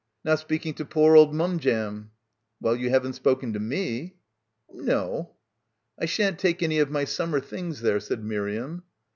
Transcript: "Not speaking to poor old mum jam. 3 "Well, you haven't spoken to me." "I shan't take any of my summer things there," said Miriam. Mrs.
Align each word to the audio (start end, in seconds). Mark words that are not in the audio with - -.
"Not 0.23 0.39
speaking 0.39 0.73
to 0.73 0.83
poor 0.85 1.15
old 1.15 1.31
mum 1.31 1.59
jam. 1.59 2.05
3 2.57 2.57
"Well, 2.61 2.75
you 2.75 2.89
haven't 2.89 3.13
spoken 3.13 3.53
to 3.53 3.59
me." 3.59 4.15
"I 4.75 6.05
shan't 6.07 6.39
take 6.39 6.63
any 6.63 6.79
of 6.79 6.89
my 6.89 7.05
summer 7.05 7.39
things 7.39 7.81
there," 7.81 7.99
said 7.99 8.23
Miriam. 8.23 8.77
Mrs. 8.79 8.83